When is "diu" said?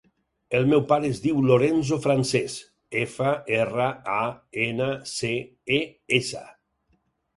1.25-1.41